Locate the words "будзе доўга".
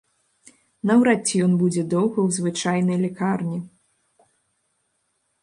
1.63-2.19